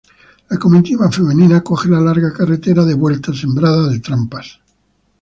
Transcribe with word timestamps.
La 0.53 0.57
comitiva 0.63 1.09
femenina 1.17 1.61
coge 1.71 1.87
la 1.91 1.99
larga 2.05 2.31
carretera 2.39 2.83
de 2.83 2.95
vuelta, 2.95 3.31
sembrada 3.45 3.87
de 3.89 3.99
trampas. 4.09 4.53